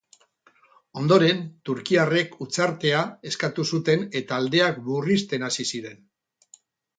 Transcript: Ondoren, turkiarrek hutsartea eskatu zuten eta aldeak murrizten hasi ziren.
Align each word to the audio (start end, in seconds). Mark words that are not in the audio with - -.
Ondoren, 1.01 1.43
turkiarrek 1.69 2.33
hutsartea 2.45 3.03
eskatu 3.33 3.67
zuten 3.75 4.07
eta 4.21 4.41
aldeak 4.43 4.81
murrizten 4.89 5.47
hasi 5.51 5.69
ziren. 5.75 6.03